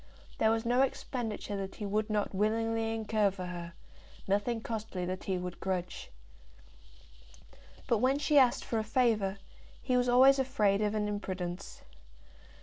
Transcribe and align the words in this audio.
There 0.39 0.49
was 0.49 0.65
no 0.65 0.81
expenditure 0.81 1.55
that 1.57 1.75
he 1.75 1.85
would 1.85 2.09
not 2.09 2.33
willingly 2.33 2.91
incur 2.95 3.29
for 3.29 3.45
her, 3.45 3.73
nothing 4.27 4.59
costly 4.59 5.05
that 5.05 5.25
he 5.25 5.37
would 5.37 5.59
grudge. 5.59 6.09
But 7.87 7.99
when 7.99 8.17
she 8.17 8.39
asked 8.39 8.65
for 8.65 8.79
a 8.79 8.83
favour, 8.83 9.37
he 9.79 9.95
was 9.95 10.09
always 10.09 10.39
afraid 10.39 10.81
of 10.81 10.95
an 10.95 11.07
imprudence. 11.07 11.83